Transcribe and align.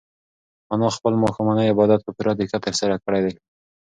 انا 0.73 0.87
خپل 0.97 1.13
ماښامنی 1.23 1.69
عبادت 1.73 1.99
په 2.03 2.11
پوره 2.17 2.33
دقت 2.41 2.59
ترسره 2.67 2.95
کړی 3.03 3.19
و. 3.23 3.27